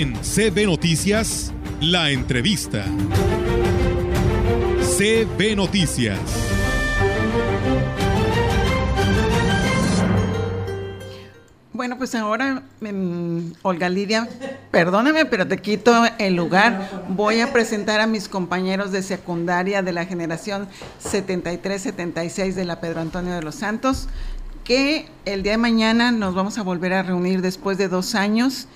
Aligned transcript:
En 0.00 0.14
CB 0.14 0.64
Noticias, 0.64 1.52
la 1.82 2.10
entrevista. 2.10 2.86
CB 4.96 5.54
Noticias. 5.54 6.18
Bueno, 11.74 11.98
pues 11.98 12.14
ahora, 12.14 12.62
mm, 12.80 13.52
Olga 13.60 13.90
Lidia, 13.90 14.26
perdóname, 14.70 15.26
pero 15.26 15.46
te 15.46 15.58
quito 15.58 15.92
el 16.16 16.34
lugar. 16.34 17.04
Voy 17.10 17.40
a 17.42 17.52
presentar 17.52 18.00
a 18.00 18.06
mis 18.06 18.26
compañeros 18.26 18.92
de 18.92 19.02
secundaria 19.02 19.82
de 19.82 19.92
la 19.92 20.06
generación 20.06 20.66
73-76 21.04 22.54
de 22.54 22.64
la 22.64 22.80
Pedro 22.80 23.02
Antonio 23.02 23.34
de 23.34 23.42
los 23.42 23.56
Santos, 23.56 24.08
que 24.64 25.10
el 25.26 25.42
día 25.42 25.52
de 25.52 25.58
mañana 25.58 26.10
nos 26.10 26.34
vamos 26.34 26.56
a 26.56 26.62
volver 26.62 26.94
a 26.94 27.02
reunir 27.02 27.42
después 27.42 27.76
de 27.76 27.88
dos 27.88 28.14
años 28.14 28.66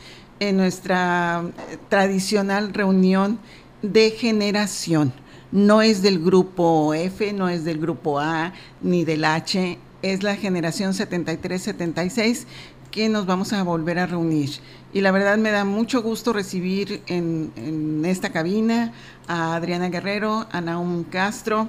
en 0.40 0.56
nuestra 0.56 1.44
eh, 1.70 1.78
tradicional 1.88 2.74
reunión 2.74 3.38
de 3.82 4.10
generación. 4.10 5.12
No 5.52 5.82
es 5.82 6.02
del 6.02 6.18
grupo 6.18 6.94
F, 6.94 7.32
no 7.32 7.48
es 7.48 7.64
del 7.64 7.78
grupo 7.78 8.18
A, 8.18 8.52
ni 8.82 9.04
del 9.04 9.24
H, 9.24 9.78
es 10.02 10.22
la 10.22 10.36
generación 10.36 10.92
73-76 10.92 12.44
que 12.90 13.08
nos 13.08 13.26
vamos 13.26 13.52
a 13.52 13.62
volver 13.62 13.98
a 13.98 14.06
reunir. 14.06 14.50
Y 14.92 15.00
la 15.00 15.10
verdad 15.10 15.36
me 15.36 15.50
da 15.50 15.64
mucho 15.64 16.02
gusto 16.02 16.32
recibir 16.32 17.02
en, 17.06 18.02
esta 18.04 18.30
cabina 18.30 18.92
a 19.26 19.56
Adriana 19.56 19.88
Guerrero, 19.88 20.46
a 20.52 20.60
Naum 20.60 21.02
Castro 21.04 21.68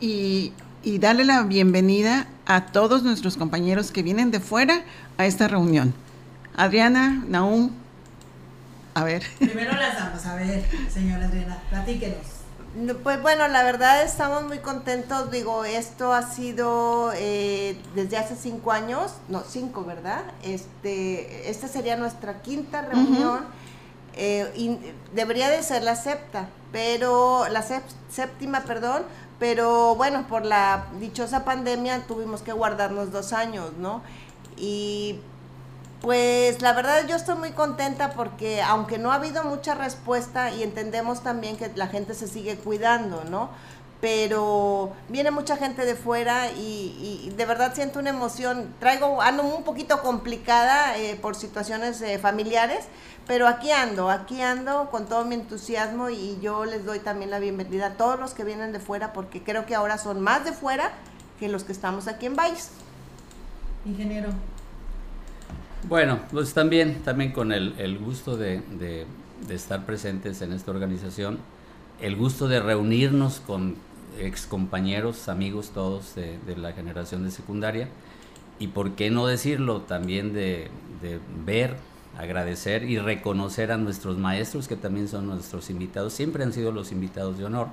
y, 0.00 0.52
y 0.84 0.98
darle 0.98 1.24
la 1.24 1.42
bienvenida 1.42 2.28
a 2.46 2.66
todos 2.66 3.02
nuestros 3.02 3.36
compañeros 3.36 3.90
que 3.90 4.02
vienen 4.02 4.30
de 4.30 4.38
fuera 4.38 4.84
a 5.18 5.26
esta 5.26 5.48
reunión. 5.48 5.94
Adriana, 6.56 7.24
Naum, 7.26 7.70
a 8.94 9.04
ver. 9.04 9.22
Primero 9.38 9.72
las 9.72 9.96
damos, 9.96 10.24
a 10.26 10.34
ver, 10.36 10.64
señora 10.92 11.26
Adriana, 11.26 11.62
platíquenos. 11.70 12.42
Pues 13.02 13.20
bueno, 13.20 13.48
la 13.48 13.62
verdad 13.64 14.02
estamos 14.02 14.44
muy 14.44 14.58
contentos. 14.58 15.30
Digo, 15.30 15.64
esto 15.66 16.14
ha 16.14 16.22
sido 16.22 17.12
eh, 17.14 17.76
desde 17.94 18.16
hace 18.16 18.34
cinco 18.34 18.72
años, 18.72 19.12
no, 19.28 19.42
cinco, 19.46 19.84
¿verdad? 19.84 20.22
Este, 20.42 21.50
esta 21.50 21.68
sería 21.68 21.96
nuestra 21.96 22.40
quinta 22.40 22.80
reunión. 22.82 23.40
Eh, 24.14 24.50
y 24.56 24.78
debería 25.14 25.48
de 25.48 25.62
ser 25.62 25.82
la 25.82 25.96
séptima, 25.96 26.48
pero 26.70 27.46
la 27.48 27.62
séptima, 27.62 28.60
perdón, 28.60 29.02
pero 29.38 29.94
bueno, 29.96 30.26
por 30.28 30.44
la 30.44 30.86
dichosa 31.00 31.44
pandemia 31.44 32.06
tuvimos 32.06 32.42
que 32.42 32.52
guardarnos 32.52 33.10
dos 33.10 33.32
años, 33.32 33.72
¿no? 33.78 34.02
Y 34.56 35.18
pues 36.02 36.60
la 36.60 36.72
verdad 36.72 37.06
yo 37.06 37.14
estoy 37.14 37.36
muy 37.36 37.52
contenta 37.52 38.10
porque 38.10 38.60
aunque 38.60 38.98
no 38.98 39.12
ha 39.12 39.14
habido 39.14 39.44
mucha 39.44 39.76
respuesta 39.76 40.50
y 40.50 40.64
entendemos 40.64 41.22
también 41.22 41.56
que 41.56 41.70
la 41.76 41.86
gente 41.86 42.14
se 42.14 42.26
sigue 42.26 42.56
cuidando, 42.56 43.22
¿no? 43.30 43.50
Pero 44.00 44.92
viene 45.08 45.30
mucha 45.30 45.56
gente 45.56 45.84
de 45.84 45.94
fuera 45.94 46.50
y, 46.50 47.32
de 47.36 47.46
verdad 47.46 47.72
siento 47.72 48.00
una 48.00 48.10
emoción. 48.10 48.74
Traigo, 48.80 49.22
ando 49.22 49.44
un 49.44 49.62
poquito 49.62 50.02
complicada 50.02 50.98
eh, 50.98 51.16
por 51.22 51.36
situaciones 51.36 52.02
eh, 52.02 52.18
familiares, 52.18 52.86
pero 53.28 53.46
aquí 53.46 53.70
ando, 53.70 54.10
aquí 54.10 54.42
ando 54.42 54.90
con 54.90 55.06
todo 55.06 55.24
mi 55.24 55.36
entusiasmo 55.36 56.10
y 56.10 56.36
yo 56.42 56.64
les 56.64 56.84
doy 56.84 56.98
también 56.98 57.30
la 57.30 57.38
bienvenida 57.38 57.86
a 57.86 57.90
todos 57.92 58.18
los 58.18 58.34
que 58.34 58.42
vienen 58.42 58.72
de 58.72 58.80
fuera 58.80 59.12
porque 59.12 59.44
creo 59.44 59.66
que 59.66 59.76
ahora 59.76 59.98
son 59.98 60.20
más 60.20 60.44
de 60.44 60.52
fuera 60.52 60.90
que 61.38 61.48
los 61.48 61.62
que 61.62 61.70
estamos 61.70 62.08
aquí 62.08 62.26
en 62.26 62.34
Valles. 62.34 62.70
Ingeniero. 63.84 64.30
Bueno, 65.88 66.20
pues 66.30 66.54
también, 66.54 67.02
también 67.02 67.32
con 67.32 67.50
el, 67.52 67.98
gusto 67.98 68.36
de, 68.36 68.62
estar 69.50 69.84
presentes 69.84 70.40
en 70.40 70.52
esta 70.52 70.70
organización, 70.70 71.38
el 72.00 72.14
gusto 72.16 72.46
de 72.46 72.60
reunirnos 72.60 73.40
con 73.40 73.74
ex 74.18 74.46
compañeros, 74.46 75.28
amigos 75.28 75.70
todos 75.70 76.14
de, 76.14 76.38
la 76.56 76.72
generación 76.72 77.24
de 77.24 77.32
secundaria 77.32 77.88
y 78.60 78.68
por 78.68 78.92
qué 78.92 79.10
no 79.10 79.26
decirlo, 79.26 79.80
también 79.80 80.32
de, 80.32 80.70
ver, 81.44 81.76
agradecer 82.16 82.84
y 82.84 82.98
reconocer 82.98 83.72
a 83.72 83.76
nuestros 83.76 84.18
maestros 84.18 84.68
que 84.68 84.76
también 84.76 85.08
son 85.08 85.26
nuestros 85.26 85.68
invitados, 85.68 86.12
siempre 86.12 86.44
han 86.44 86.52
sido 86.52 86.70
los 86.70 86.92
invitados 86.92 87.38
de 87.38 87.44
honor. 87.44 87.66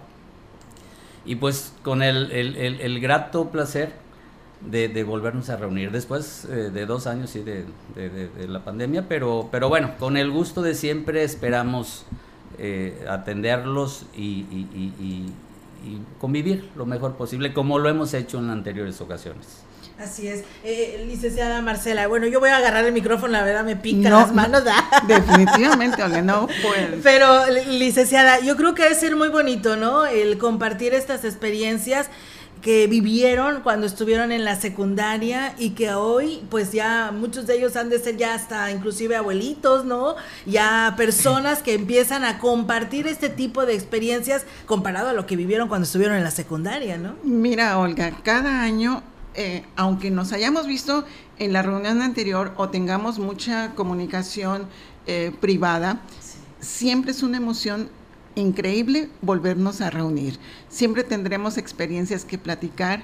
Y 1.25 1.35
pues 1.35 1.73
con 1.83 2.01
el 2.01 2.99
grato 3.01 3.49
placer 3.49 4.08
de, 4.61 5.03
volvernos 5.03 5.49
a 5.49 5.57
reunir 5.57 5.91
después 5.91 6.45
eh, 6.45 6.69
de 6.71 6.85
dos 6.85 7.07
años 7.07 7.35
y 7.35 7.43
de, 7.43 7.65
la 8.47 8.63
pandemia, 8.63 9.07
pero, 9.07 9.49
pero 9.51 9.69
bueno, 9.69 9.91
con 9.99 10.17
el 10.17 10.31
gusto 10.31 10.61
de 10.61 10.75
siempre 10.75 11.23
esperamos 11.23 12.05
eh, 12.57 13.05
atenderlos 13.09 14.05
y, 14.15 14.45
convivir 16.19 16.69
lo 16.75 16.85
mejor 16.85 17.15
posible, 17.15 17.53
como 17.53 17.79
lo 17.79 17.87
hemos 17.87 18.13
hecho 18.13 18.37
en 18.39 18.49
anteriores 18.49 18.99
ocasiones. 18.99 19.63
Así 19.97 20.29
es. 20.29 20.43
Eh, 20.63 21.03
licenciada 21.07 21.61
Marcela, 21.61 22.07
bueno, 22.07 22.25
yo 22.27 22.39
voy 22.39 22.49
a 22.49 22.57
agarrar 22.57 22.85
el 22.85 22.93
micrófono, 22.93 23.33
la 23.33 23.43
verdad 23.43 23.65
me 23.65 23.75
pica 23.75 24.09
las 24.09 24.33
manos. 24.33 24.63
definitivamente, 25.07 26.01
no 26.21 26.47
Pero, 27.03 27.45
licenciada, 27.69 28.39
yo 28.39 28.55
creo 28.55 28.73
que 28.75 28.83
debe 28.83 28.95
ser 28.95 29.17
muy 29.17 29.27
bonito, 29.27 29.75
¿no? 29.75 30.05
El 30.05 30.37
compartir 30.37 30.93
estas 30.93 31.25
experiencias 31.25 32.09
que 32.61 32.87
vivieron 32.87 33.61
cuando 33.61 33.87
estuvieron 33.87 34.31
en 34.31 34.43
la 34.43 34.55
secundaria 34.55 35.53
y 35.57 35.71
que 35.71 35.93
hoy 35.93 36.41
pues 36.49 36.71
ya 36.71 37.11
muchos 37.11 37.47
de 37.47 37.57
ellos 37.57 37.75
han 37.75 37.89
de 37.89 37.99
ser 37.99 38.17
ya 38.17 38.33
hasta 38.33 38.71
inclusive 38.71 39.15
abuelitos, 39.15 39.85
¿no? 39.85 40.15
Ya 40.45 40.93
personas 40.97 41.61
que 41.63 41.73
empiezan 41.73 42.25
a 42.25 42.39
compartir 42.39 43.07
este 43.07 43.29
tipo 43.29 43.65
de 43.65 43.75
experiencias 43.75 44.45
comparado 44.65 45.09
a 45.09 45.13
lo 45.13 45.25
que 45.25 45.35
vivieron 45.35 45.69
cuando 45.69 45.85
estuvieron 45.85 46.17
en 46.17 46.23
la 46.23 46.31
secundaria, 46.31 46.97
¿no? 46.97 47.15
Mira, 47.23 47.77
Olga, 47.79 48.11
cada 48.23 48.61
año, 48.61 49.03
eh, 49.35 49.63
aunque 49.75 50.11
nos 50.11 50.33
hayamos 50.33 50.67
visto 50.67 51.05
en 51.37 51.53
la 51.53 51.61
reunión 51.61 52.01
anterior 52.01 52.53
o 52.57 52.69
tengamos 52.69 53.19
mucha 53.19 53.73
comunicación 53.75 54.67
eh, 55.07 55.31
privada, 55.39 56.01
siempre 56.59 57.11
es 57.11 57.23
una 57.23 57.37
emoción 57.37 57.89
increíble 58.39 59.09
volvernos 59.21 59.81
a 59.81 59.89
reunir. 59.89 60.39
Siempre 60.69 61.03
tendremos 61.03 61.57
experiencias 61.57 62.25
que 62.25 62.37
platicar, 62.37 63.03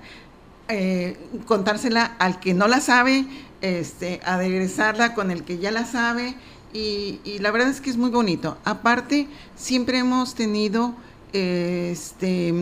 eh, 0.67 1.17
contársela 1.45 2.15
al 2.19 2.39
que 2.39 2.53
no 2.53 2.67
la 2.67 2.81
sabe, 2.81 3.25
este, 3.61 4.19
aderezarla 4.25 5.13
con 5.13 5.31
el 5.31 5.43
que 5.43 5.57
ya 5.57 5.71
la 5.71 5.85
sabe 5.85 6.35
y, 6.75 7.19
la 7.39 7.51
verdad 7.51 7.69
es 7.69 7.79
que 7.79 7.89
es 7.89 7.97
muy 7.97 8.09
bonito. 8.09 8.57
Aparte, 8.65 9.27
siempre 9.55 9.97
hemos 9.99 10.35
tenido 10.35 10.93
este, 11.31 12.53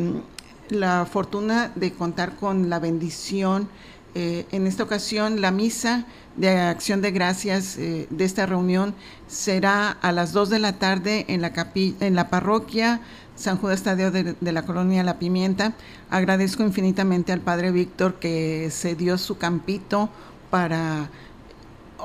la 0.69 1.07
fortuna 1.11 1.71
de 1.75 1.93
contar 1.93 2.35
con 2.35 2.69
la 2.69 2.77
bendición. 2.79 3.67
Eh, 4.15 4.45
en 4.51 4.67
esta 4.67 4.83
ocasión, 4.83 5.41
la 5.41 5.51
misa 5.51 6.05
de 6.35 6.59
acción 6.59 7.01
de 7.01 7.11
gracias 7.11 7.77
eh, 7.77 8.07
de 8.09 8.25
esta 8.25 8.45
reunión 8.45 8.93
será 9.27 9.89
a 9.89 10.11
las 10.11 10.33
2 10.33 10.49
de 10.49 10.59
la 10.59 10.73
tarde 10.73 11.25
en 11.29 11.41
la, 11.41 11.51
en 11.75 12.15
la 12.15 12.29
parroquia 12.29 13.01
San 13.35 13.57
Judas 13.57 13.81
Tadeo 13.81 14.11
de, 14.11 14.35
la 14.39 14.61
colonia 14.63 15.03
La 15.03 15.17
Pimienta. 15.17 15.73
Agradezco 16.09 16.63
infinitamente 16.63 17.31
al 17.31 17.41
Padre 17.41 17.71
Víctor 17.71 18.15
que 18.15 18.69
se 18.71 18.95
dio 18.95 19.17
su 19.17 19.37
campito 19.37 20.09
para 20.51 21.09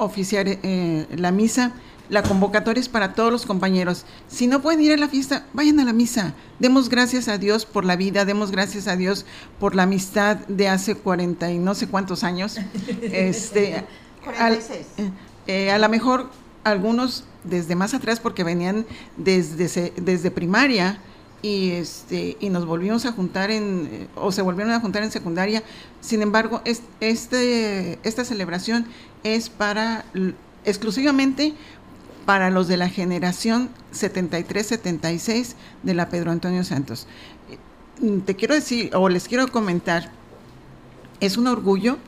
oficiar 0.05 0.47
eh, 0.49 1.07
la 1.17 1.33
misa. 1.33 1.73
La 2.09 2.23
convocatoria 2.23 2.81
es 2.81 2.89
para 2.89 3.13
todos 3.13 3.31
los 3.31 3.45
compañeros. 3.45 4.07
Si 4.29 4.47
no 4.47 4.63
pueden 4.63 4.81
ir 4.81 4.93
a 4.93 4.97
la 4.97 5.09
fiesta, 5.09 5.45
vayan 5.53 5.79
a 5.79 5.85
la 5.85 5.93
misa. 5.93 6.33
Demos 6.59 6.89
gracias 6.89 7.29
a 7.29 7.37
Dios 7.37 7.67
por 7.67 7.85
la 7.85 7.97
vida, 7.97 8.25
demos 8.25 8.51
gracias 8.51 8.89
a 8.89 8.97
Dios 8.97 9.27
por 9.61 9.75
la 9.75 9.83
amistad 9.83 10.39
de 10.49 10.69
hace 10.69 10.95
40 10.95 11.51
y 11.53 11.59
no 11.59 11.75
sé 11.75 11.87
cuántos 11.87 12.25
años. 12.25 12.57
este, 13.03 13.77
eh, 13.77 13.85
eh, 15.47 15.71
a 15.71 15.79
lo 15.79 15.89
mejor 15.91 16.31
algunos 16.65 17.25
desde 17.45 17.75
más 17.75 17.93
atrás 17.93 18.21
porque 18.21 18.43
venían 18.43 18.87
desde, 19.19 19.93
desde 19.97 20.31
primaria 20.31 21.01
y 21.43 21.71
este 21.71 22.37
y 22.41 22.51
nos 22.51 22.67
volvimos 22.67 23.05
a 23.07 23.13
juntar 23.13 23.51
en 23.51 23.89
eh, 23.91 24.07
o 24.17 24.33
se 24.33 24.43
volvieron 24.43 24.73
a 24.73 24.81
juntar 24.81 25.03
en 25.03 25.11
secundaria 25.11 25.63
sin 26.01 26.23
embargo 26.23 26.63
este 26.65 27.99
esta 28.03 28.25
celebración 28.25 28.87
es 29.23 29.49
para 29.49 30.05
exclusivamente 30.65 31.55
para 32.27 32.51
los 32.51 32.69
de 32.69 32.77
la 32.77 32.89
generación 32.89 33.71
73-76 33.93 35.55
de 35.83 35.95
la 35.95 36.09
Pedro 36.09 36.33
Antonio 36.33 36.65
Santos 36.65 37.07
te 38.27 38.35
quiero 38.35 38.55
decir 38.55 38.91
o 38.95 39.09
les 39.09 39.29
quiero 39.29 39.49
comentar 39.49 40.11
es 41.21 41.37
un 41.37 41.47
orgullo 41.47 41.99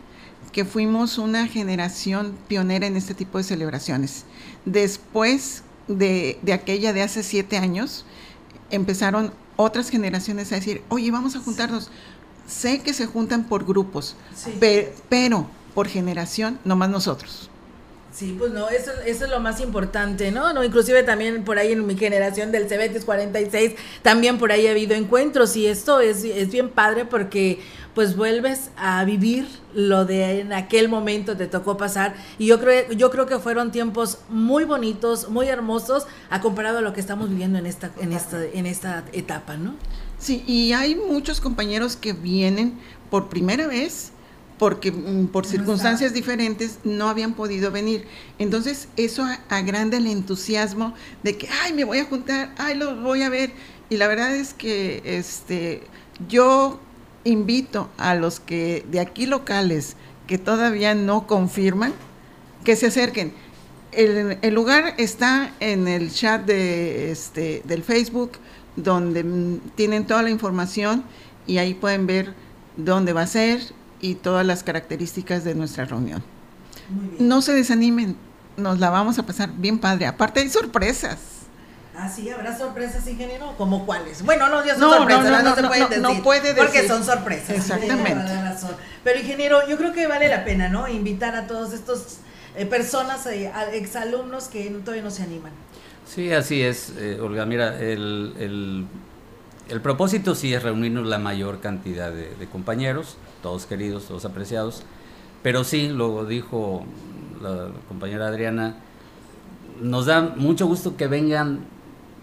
que 0.53 0.65
fuimos 0.65 1.19
una 1.19 1.47
generación 1.47 2.37
pionera 2.49 2.87
en 2.87 2.97
este 2.97 3.15
tipo 3.15 3.39
de 3.39 3.45
celebraciones. 3.45 4.25
Después 4.65 5.63
de, 5.89 6.39
aquella 6.53 6.93
de 6.93 7.03
hace 7.03 7.23
siete 7.23 7.57
años, 7.57 8.05
empezaron 8.71 9.33
otras 9.57 9.91
generaciones 9.91 10.53
a 10.53 10.57
decir, 10.57 10.83
oye, 10.89 11.11
vamos 11.11 11.37
a 11.37 11.41
juntarnos. 11.41 11.91
Sé 12.47 12.81
que 12.81 12.95
se 12.95 13.07
juntan 13.07 13.45
por 13.45 13.65
grupos, 13.65 14.17
pero, 15.09 15.47
por 15.75 15.87
generación, 15.87 16.59
no 16.65 16.75
más 16.77 16.91
nosotros. 16.91 17.51
Sí, 18.13 18.35
pues 18.37 18.51
no, 18.53 18.69
eso, 18.69 18.91
eso 19.07 19.25
es 19.25 19.31
lo 19.31 19.39
más 19.39 19.61
importante, 19.61 20.33
¿no? 20.33 20.53
no 20.53 20.65
Inclusive 20.65 21.05
también 21.05 21.45
por 21.45 21.59
ahí 21.59 21.73
en 21.73 21.87
mi 21.87 21.97
generación 21.97 22.51
del 22.51 22.69
Cebetis 22.69 23.05
46, 23.05 23.75
también 24.03 24.37
por 24.37 24.51
ahí 24.51 24.67
ha 24.67 24.73
habido 24.73 24.95
encuentros 24.97 25.55
y 25.55 25.69
esto 25.69 26.01
es, 26.01 26.25
es 26.25 26.51
bien 26.51 26.71
padre 26.71 27.05
porque 27.05 27.61
pues 27.95 28.17
vuelves 28.17 28.71
a 28.77 29.05
vivir 29.05 29.49
lo 29.75 30.05
de 30.05 30.41
en 30.41 30.53
aquel 30.53 30.89
momento 30.89 31.37
te 31.37 31.47
tocó 31.47 31.77
pasar 31.77 32.15
y 32.39 32.47
yo 32.47 32.61
creo 32.61 32.93
yo 32.93 33.11
creo 33.11 33.27
que 33.27 33.39
fueron 33.39 33.73
tiempos 33.73 34.19
muy 34.29 34.65
bonitos, 34.65 35.29
muy 35.29 35.47
hermosos 35.47 36.07
a 36.31 36.41
comparado 36.41 36.79
a 36.79 36.81
lo 36.81 36.93
que 36.93 37.01
estamos 37.01 37.29
viviendo 37.29 37.59
en 37.59 37.67
esta 37.67 37.91
en 38.01 38.13
esta 38.13 38.45
en 38.45 38.67
esta 38.67 39.05
etapa, 39.13 39.57
¿no? 39.57 39.75
Sí, 40.19 40.45
y 40.47 40.73
hay 40.73 40.95
muchos 40.95 41.41
compañeros 41.41 41.97
que 41.97 42.13
vienen 42.13 42.79
por 43.11 43.29
primera 43.29 43.67
vez 43.67 44.13
porque 44.61 44.93
mm, 44.93 45.29
por 45.29 45.47
circunstancias 45.47 46.13
diferentes 46.13 46.81
no 46.85 47.09
habían 47.09 47.33
podido 47.33 47.71
venir. 47.71 48.07
Entonces 48.39 48.89
eso 48.99 49.27
agranda 49.49 49.97
el 49.97 50.07
entusiasmo 50.07 50.93
de 51.23 51.39
que, 51.39 51.49
ay, 51.63 51.73
me 51.73 51.85
voy 51.85 51.99
a 51.99 52.05
juntar, 52.05 52.55
ay, 52.59 52.77
los 52.77 53.01
voy 53.03 53.23
a 53.23 53.31
ver. 53.31 53.53
Y 53.89 53.97
la 53.97 54.07
verdad 54.07 54.37
es 54.37 54.53
que 54.53 55.01
este, 55.05 55.83
yo 56.29 56.79
invito 57.25 57.91
a 57.99 58.15
los 58.15 58.41
que 58.41 58.85
de 58.91 59.01
aquí 59.01 59.27
locales 59.27 59.97
que 60.27 60.39
todavía 60.39 60.95
no 60.95 61.27
confirman, 61.27 61.93
que 62.65 62.77
se 62.77 62.87
acerquen. 62.87 63.33
El, 63.93 64.39
el 64.43 64.55
lugar 64.55 64.95
está 64.99 65.53
en 65.59 65.89
el 65.89 66.13
chat 66.13 66.45
de, 66.45 67.11
este, 67.11 67.63
del 67.65 67.83
Facebook, 67.83 68.33
donde 68.77 69.25
mm, 69.25 69.59
tienen 69.75 70.07
toda 70.07 70.23
la 70.23 70.31
información 70.31 71.03
y 71.47 71.59
ahí 71.59 71.75
pueden 71.75 72.07
ver 72.07 72.35
dónde 72.77 73.13
va 73.13 73.23
a 73.23 73.27
ser 73.27 73.61
y 74.01 74.15
todas 74.15 74.47
las 74.47 74.63
características 74.63 75.45
de 75.45 75.55
nuestra 75.55 75.85
reunión. 75.85 76.23
No 77.19 77.43
se 77.43 77.53
desanimen, 77.53 78.17
nos 78.57 78.79
la 78.79 78.91
vamos 78.91 79.19
a 79.19 79.27
pasar 79.27 79.51
bien 79.57 79.79
padre. 79.79 80.07
Aparte 80.07 80.41
hay 80.41 80.49
sorpresas. 80.49 81.19
Ah, 81.97 82.09
sí, 82.09 82.31
habrá 82.31 82.57
sorpresas, 82.57 83.07
ingeniero. 83.07 83.55
¿Como 83.59 83.85
cuáles? 83.85 84.23
Bueno, 84.23 84.49
no, 84.49 84.65
ya 84.65 84.75
son 84.75 84.83
no, 84.83 84.97
sorpresas, 84.99 85.25
no, 85.25 85.31
no, 85.31 85.43
no, 85.43 85.57
se 85.57 85.63
pueden 85.63 85.89
decir. 85.89 86.03
No 86.03 86.23
puede 86.23 86.41
decir. 86.41 86.57
Porque 86.57 86.89
son 86.89 87.05
sorpresas. 87.05 87.51
Exactamente. 87.51 88.33
Pero, 89.05 89.19
ingeniero, 89.19 89.69
yo 89.69 89.77
creo 89.77 89.93
que 89.93 90.07
vale 90.07 90.29
la 90.29 90.45
pena, 90.45 90.69
¿no? 90.69 90.89
Invitar 90.89 91.35
a 91.35 91.47
todos 91.47 91.73
estos 91.73 92.19
eh, 92.57 92.67
personas, 92.67 93.27
eh, 93.27 93.51
exalumnos 93.73 94.49
que 94.49 94.71
todavía 94.85 95.03
no 95.03 95.11
se 95.11 95.23
animan. 95.23 95.53
Sí, 96.07 96.33
así 96.33 96.63
es, 96.63 96.95
eh, 96.97 97.19
Olga. 97.21 97.45
Mira, 97.47 97.81
el, 97.81 98.35
el, 98.39 98.87
el, 99.69 99.81
propósito 99.81 100.35
sí 100.35 100.55
es 100.55 100.63
reunirnos 100.63 101.07
la 101.07 101.19
mayor 101.19 101.61
cantidad 101.61 102.11
de, 102.11 102.35
de 102.35 102.47
compañeros 102.47 103.17
todos 103.43 103.67
queridos, 103.67 104.07
todos 104.07 104.25
apreciados. 104.25 104.83
Pero 105.43 105.65
sí, 105.65 105.89
lo 105.89 106.25
dijo 106.27 106.85
la 107.41 107.69
compañera 107.89 108.29
Adriana, 108.29 108.77
nos 109.81 110.07
da 110.07 110.21
mucho 110.21 110.67
gusto 110.67 110.97
que 110.97 111.07
vengan 111.07 111.61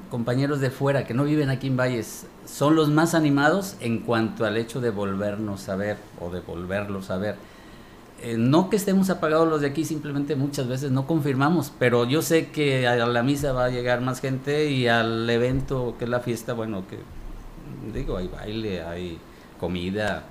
compañeros 0.09 0.59
de 0.59 0.69
fuera 0.69 1.06
que 1.06 1.13
no 1.13 1.24
viven 1.24 1.50
aquí 1.50 1.68
en 1.68 1.77
Valles. 1.77 2.25
Son 2.45 2.75
los 2.75 2.89
más 2.89 3.13
animados 3.13 3.75
en 3.80 4.00
cuanto 4.00 4.45
al 4.45 4.57
hecho 4.57 4.81
de 4.81 4.89
volvernos 4.89 5.69
a 5.69 5.75
ver 5.75 5.98
o 6.19 6.30
de 6.30 6.39
volverlos 6.39 7.09
a 7.09 7.18
ver. 7.18 7.36
Eh, 8.21 8.36
no 8.38 8.69
que 8.69 8.77
estemos 8.77 9.12
apagados 9.12 9.48
los 9.48 9.62
de 9.62 9.68
aquí, 9.68 9.86
simplemente 9.86 10.36
muchas 10.36 10.68
veces 10.68 10.89
no 10.89 11.06
confirmamos, 11.06 11.71
pero 11.77 12.04
yo 12.04 12.24
sé 12.24 12.50
que 12.50 12.88
a 12.88 12.95
la 12.95 13.21
misa 13.21 13.51
va 13.51 13.65
a 13.65 13.69
llegar 13.69 14.01
más 14.01 14.21
gente 14.21 14.71
y 14.71 14.88
al 14.88 15.30
evento 15.30 15.95
que 16.00 16.06
es 16.06 16.10
la 16.10 16.19
fiesta, 16.19 16.53
bueno, 16.53 16.83
que 16.88 16.98
digo, 17.94 18.18
hay 18.18 18.27
baile, 18.27 18.81
hay 18.81 19.19
comida, 19.60 20.24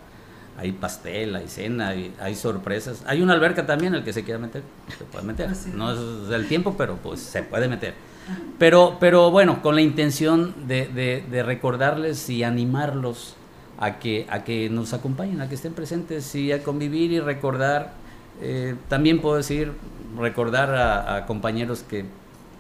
hay 0.59 0.73
pastel, 0.73 1.37
hay 1.37 1.47
cena, 1.47 1.89
hay, 1.89 2.13
hay, 2.21 2.35
sorpresas. 2.35 3.05
Hay 3.07 3.23
una 3.23 3.35
alberca 3.35 3.67
también, 3.67 3.95
el 3.95 4.03
que 4.03 4.13
se 4.13 4.25
quiera 4.25 4.41
meter, 4.41 4.63
se 4.99 5.05
puede 5.05 5.25
meter. 5.25 5.51
No 5.75 5.93
es 5.93 6.29
del 6.29 6.49
tiempo, 6.49 6.75
pero 6.77 6.97
pues 6.97 7.21
se 7.21 7.45
puede 7.45 7.69
meter. 7.69 7.95
Pero, 8.59 8.97
pero 8.99 9.31
bueno, 9.31 9.63
con 9.63 9.75
la 9.75 9.83
intención 9.83 10.55
de, 10.67 10.87
de, 11.31 11.43
recordarles 11.43 12.29
y 12.31 12.43
animarlos 12.43 13.35
a 13.79 13.99
que, 13.99 14.27
a 14.31 14.45
que 14.45 14.69
nos 14.71 14.93
acompañen, 14.93 15.41
a 15.41 15.49
que 15.49 15.55
estén 15.55 15.75
presentes 15.75 16.35
y 16.35 16.53
a 16.53 16.63
convivir 16.63 17.13
y 17.13 17.21
recordar. 17.21 17.93
Eh, 18.41 18.75
también 18.89 19.21
puedo 19.21 19.37
decir, 19.37 19.73
recordar 20.19 20.75
a 20.75 21.27
compañeros 21.27 21.83
que 21.83 22.07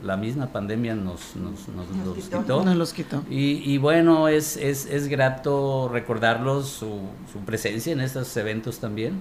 la 0.02 0.16
misma 0.16 0.48
pandemia 0.48 0.94
nos, 0.94 1.36
nos, 1.36 1.68
nos, 1.68 1.86
quitó, 2.14 2.64
los 2.74 2.92
quitó. 2.92 3.22
Y, 3.30 3.62
y 3.64 3.78
bueno, 3.78 4.28
es, 4.28 4.56
es, 4.56 4.86
es, 4.86 5.08
grato 5.08 5.88
recordarlos, 5.90 6.68
su, 6.68 7.00
su, 7.32 7.38
presencia 7.40 7.92
en 7.92 8.00
estos 8.00 8.36
eventos 8.36 8.78
también. 8.78 9.14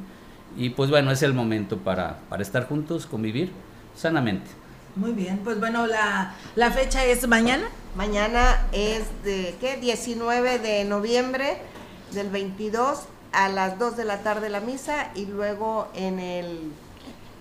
Y 0.57 0.69
pues 0.69 0.89
bueno, 0.89 1.12
es 1.12 1.24
el 1.24 1.33
momento 1.33 1.77
para, 1.77 2.19
para 2.30 2.41
estar 2.41 2.68
juntos, 2.68 3.06
convivir 3.06 3.51
sanamente. 3.95 4.50
Muy 4.95 5.12
bien, 5.12 5.39
pues 5.44 5.59
bueno, 5.59 5.88
la, 5.88 6.33
la 6.56 6.71
fecha 6.71 7.03
es 7.03 7.27
mañana. 7.27 7.65
Mañana 7.95 8.65
es 8.71 9.03
de, 9.24 9.56
¿qué? 9.59 9.77
19 9.77 10.59
de 10.59 10.86
noviembre 10.86 11.57
del 12.13 12.30
22 12.30 13.01
a 13.31 13.50
las 13.50 13.77
2 13.80 13.97
de 13.97 14.06
la 14.06 14.19
tarde 14.19 14.50
la 14.50 14.59
misa 14.62 15.12
y 15.15 15.25
luego 15.25 15.89
en 15.94 16.19
el 16.19 16.71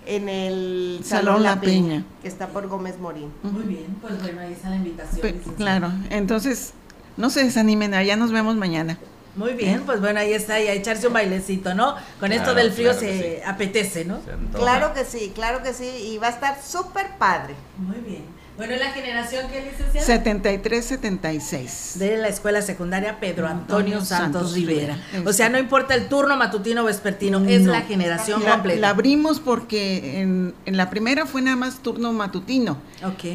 en 0.07 0.29
el 0.29 1.01
Salón, 1.03 1.41
La, 1.41 1.59
Peña, 1.59 2.03
que 2.21 2.27
está 2.27 2.49
por 2.49 2.67
Gómez 2.67 2.99
Morín. 2.99 3.31
Muy 3.41 3.63
bien, 3.63 3.97
pues 4.01 4.21
bueno, 4.21 4.41
ahí 4.41 4.53
está 4.53 4.69
la 4.69 4.75
invitación. 4.75 5.41
claro, 5.57 5.91
entonces 6.11 6.73
no 7.17 7.31
se 7.31 7.43
desanimen, 7.43 7.93
allá 7.93 8.15
nos 8.15 8.31
vemos 8.31 8.55
mañana. 8.55 8.99
Muy 9.35 9.53
bien, 9.53 9.83
pues 9.85 9.99
bueno, 9.99 10.19
ahí 10.19 10.33
está, 10.33 10.61
y 10.61 10.67
a 10.67 10.73
echarse 10.73 11.07
un 11.07 11.13
bailecito, 11.13 11.73
¿no? 11.73 11.95
Con 12.19 12.31
esto 12.31 12.53
del 12.55 12.71
frío 12.71 12.93
se 12.93 13.41
apetece, 13.45 14.05
¿no? 14.05 14.19
claro 14.53 14.93
que 14.93 15.03
sí, 15.03 15.31
claro 15.35 15.61
que 15.61 15.73
sí, 15.73 15.85
y 15.85 16.17
va 16.17 16.27
a 16.27 16.31
estar 16.31 16.61
súper 16.61 17.17
padre. 17.17 17.55
Muy 17.77 17.97
bien. 17.97 18.35
Bueno, 18.57 18.73
la 18.77 18.91
generación 18.91 19.49
que 19.49 19.61
licenciada? 19.61 20.23
73-76. 20.23 21.95
De 21.95 22.15
la 22.15 22.29
escuela 22.29 22.61
secundaria 22.61 23.19
Pedro 23.19 23.47
Antonio, 23.47 23.99
Santos, 23.99 24.53
Rivera. 24.53 24.97
O 25.25 25.33
sea, 25.33 25.49
no 25.49 25.59
importa 25.59 25.93
el 25.93 26.07
turno 26.07 26.37
matutino 26.37 26.83
o 26.83 26.85
vespertino, 26.85 27.43
es 27.45 27.65
la 27.65 27.81
generación 27.81 28.41
completa. 28.41 28.79
La 28.79 28.91
abrimos 28.91 29.41
porque 29.41 30.21
en, 30.21 30.53
en, 30.65 30.77
la 30.77 30.89
primera 30.89 31.25
fue 31.25 31.41
nada 31.41 31.57
más 31.57 31.79
turno 31.79 32.13
matutino. 32.13 32.77
Ok. 33.03 33.25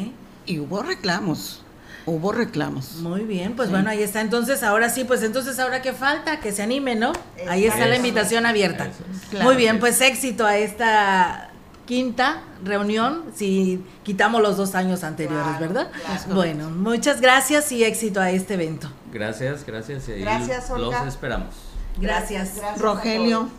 Y 0.47 0.57
hubo 0.57 0.81
reclamos. 0.81 1.63
Hubo 2.05 2.31
reclamos. 2.31 2.95
Muy 2.95 3.21
bien, 3.21 3.55
pues 3.55 3.69
bueno, 3.69 3.89
ahí 3.89 4.01
está. 4.01 4.21
Entonces, 4.21 4.63
ahora 4.63 4.89
sí, 4.89 5.03
pues 5.03 5.23
entonces, 5.23 5.59
¿ahora 5.59 5.81
qué 5.81 5.93
falta? 5.93 6.39
Que 6.39 6.51
se 6.51 6.63
anime, 6.63 6.95
¿no? 6.95 7.13
Ahí 7.47 7.65
está 7.65 7.85
la 7.85 7.95
invitación 7.95 8.45
abierta. 8.45 8.89
Muy 9.41 9.55
bien, 9.55 9.79
pues 9.79 10.01
éxito 10.01 10.45
a 10.45 10.57
esta 10.57 11.51
quinta 11.85 12.43
reunión 12.63 13.25
si 13.35 13.83
quitamos 14.03 14.41
los 14.41 14.55
dos 14.55 14.75
años 14.75 15.03
anteriores, 15.03 15.59
¿verdad? 15.59 15.89
Bueno, 16.29 16.69
muchas 16.69 17.21
gracias 17.21 17.71
y 17.71 17.83
éxito 17.83 18.21
a 18.21 18.31
este 18.31 18.53
evento. 18.53 18.89
Gracias, 19.11 19.65
gracias. 19.65 20.07
Y 20.07 20.21
gracias, 20.21 20.69
Los 20.69 20.95
esperamos. 21.07 21.53
Gracias. 21.97 22.61
Rogelio. 22.77 23.49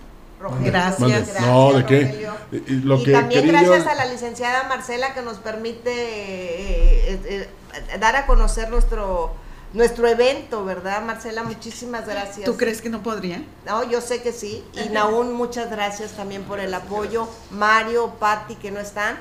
Gracias. 0.61 1.41
No, 1.41 1.73
¿de 1.73 1.87
qué? 1.87 2.29
y 2.51 3.13
también 3.13 3.47
gracias 3.47 3.87
a 3.87 3.95
la 3.95 4.07
licenciada 4.07 4.65
Marcela 4.69 5.15
que 5.15 5.23
nos 5.23 5.39
permite 5.39 5.91
eh, 5.93 7.13
eh, 7.13 7.21
eh, 7.25 7.49
dar 7.99 8.17
a 8.17 8.27
conocer 8.27 8.71
nuestro 8.71 9.35
nuestro 9.73 10.07
evento, 10.07 10.65
¿verdad, 10.65 11.03
Marcela? 11.03 11.43
Muchísimas 11.45 12.07
gracias. 12.07 12.45
¿Tú 12.45 12.57
crees 12.57 12.83
que 12.83 12.91
no 12.91 13.03
podría? 13.03 13.43
No, 13.67 13.85
yo 13.85 14.01
sé 14.01 14.23
que 14.23 14.33
sí. 14.33 14.65
Y 14.75 14.91
Naún, 14.91 15.33
muchas 15.33 15.71
gracias 15.71 16.13
también 16.13 16.43
por 16.45 16.61
el 16.61 16.75
apoyo. 16.75 17.29
Mario, 17.51 18.15
Patti, 18.19 18.55
que 18.57 18.71
no 18.71 18.81
están. 18.81 19.19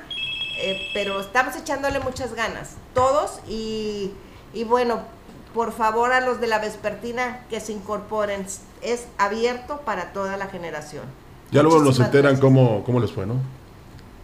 Eh, 0.60 0.90
pero 0.94 1.22
estamos 1.22 1.56
echándole 1.56 2.00
muchas 2.00 2.34
ganas, 2.34 2.72
todos. 2.94 3.40
Y, 3.48 4.12
y 4.54 4.64
bueno, 4.64 5.02
por 5.54 5.72
favor 5.72 6.12
a 6.12 6.22
los 6.22 6.42
de 6.42 6.48
la 6.48 6.60
vespertina 6.60 7.46
que 7.50 7.60
se 7.60 7.72
incorporen. 7.72 8.46
Es 8.82 9.06
abierto 9.18 9.82
para 9.82 10.12
toda 10.12 10.38
la 10.38 10.48
generación. 10.48 11.04
Ya 11.52 11.64
luego 11.64 11.80
nos 11.80 12.00
enteran 12.00 12.40
cómo, 12.40 12.84
cómo 12.84 13.00
les 13.00 13.12
fue, 13.12 13.26
¿no? 13.26 13.36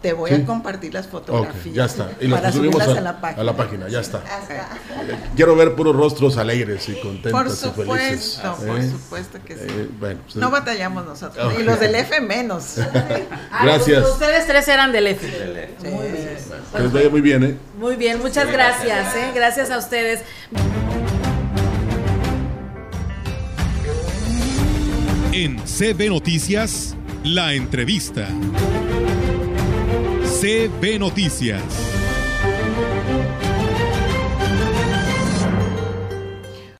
Te 0.02 0.12
voy 0.12 0.30
a 0.30 0.46
compartir 0.46 0.94
las 0.94 1.08
fotografías. 1.08 1.74
ya 1.74 1.84
está. 1.84 2.10
Y 2.20 2.28
las 2.28 2.54
subimos 2.54 2.80
a, 2.80 3.00
la 3.00 3.20
página. 3.20 3.40
a, 3.40 3.44
la 3.44 3.56
página. 3.56 3.88
ya 3.88 3.98
está. 4.00 4.18
Eh, 4.48 5.16
quiero 5.34 5.56
ver 5.56 5.74
puros 5.74 5.96
rostros 5.96 6.36
alegres 6.36 6.88
y 6.88 7.00
contentos 7.00 7.32
por 7.32 7.50
supuesto, 7.50 7.94
y 7.94 7.98
felices. 7.98 8.40
Por 8.40 8.78
¿Eh? 8.78 8.90
supuesto 8.90 9.38
que 9.44 9.54
sí. 9.56 9.64
Eh, 9.66 9.88
bueno, 9.98 10.20
pues, 10.22 10.36
no 10.36 10.50
batallamos 10.52 11.04
nosotros. 11.04 11.52
Y 11.58 11.64
los 11.64 11.80
del 11.80 11.96
F 11.96 12.20
menos. 12.20 12.76
gracias. 13.62 14.04
Ah, 14.04 14.10
ustedes 14.12 14.46
tres 14.46 14.68
eran 14.68 14.92
del 14.92 15.08
F. 15.08 15.26
Muy 15.90 16.06
bien. 16.08 16.36
Que 16.72 16.82
les 16.82 16.92
vaya 16.92 17.10
muy 17.10 17.20
bien, 17.20 17.44
¿eh? 17.44 17.56
Muy 17.76 17.96
bien, 17.96 18.20
muchas 18.20 18.50
gracias, 18.52 19.16
¿eh? 19.16 19.32
Gracias 19.34 19.70
a 19.72 19.78
ustedes. 19.78 20.20
En 25.32 25.58
CB 25.58 26.08
Noticias, 26.08 26.96
la 27.24 27.54
entrevista. 27.54 28.28
CB 30.40 31.00
Noticias. 31.00 31.60